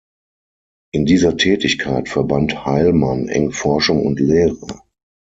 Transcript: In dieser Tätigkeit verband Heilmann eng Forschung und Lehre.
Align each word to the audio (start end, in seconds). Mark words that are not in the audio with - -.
In 0.95 1.05
dieser 1.05 1.37
Tätigkeit 1.37 2.09
verband 2.09 2.65
Heilmann 2.65 3.27
eng 3.27 3.51
Forschung 3.51 4.03
und 4.07 4.19
Lehre. 4.19 4.81